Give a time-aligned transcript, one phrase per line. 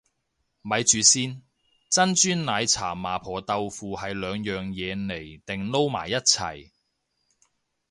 [0.63, 1.43] 咪住先，
[1.87, 6.71] 珍珠奶茶麻婆豆腐係兩樣嘢嚟定撈埋一齊